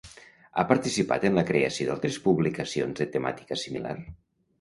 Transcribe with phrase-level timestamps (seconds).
[0.59, 3.93] Ha participat en la creació d'altres publicacions de temàtica similar?